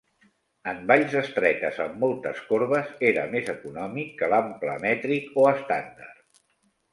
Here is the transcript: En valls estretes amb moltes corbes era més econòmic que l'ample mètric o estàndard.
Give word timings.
En 0.69 0.77
valls 0.91 1.11
estretes 1.19 1.77
amb 1.85 1.99
moltes 2.03 2.41
corbes 2.47 2.89
era 3.11 3.27
més 3.35 3.51
econòmic 3.55 4.17
que 4.23 4.31
l'ample 4.33 4.75
mètric 4.87 5.31
o 5.43 5.47
estàndard. 5.53 6.43